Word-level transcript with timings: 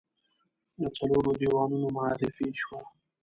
د 0.79 0.81
څلورو 0.97 1.31
دیوانونو 1.41 1.87
معرفي 1.95 2.47
شوه. 2.61 2.79